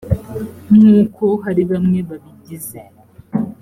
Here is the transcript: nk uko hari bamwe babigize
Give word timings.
nk 0.75 0.81
uko 0.99 1.25
hari 1.43 1.61
bamwe 1.71 1.99
babigize 2.07 2.81